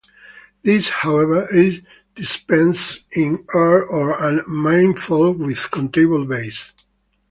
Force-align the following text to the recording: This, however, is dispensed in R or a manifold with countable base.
This, 0.63 0.89
however, 0.89 1.47
is 1.55 1.81
dispensed 2.15 3.01
in 3.11 3.45
R 3.53 3.83
or 3.83 4.13
a 4.13 4.49
manifold 4.49 5.37
with 5.37 5.69
countable 5.69 6.25
base. 6.25 6.71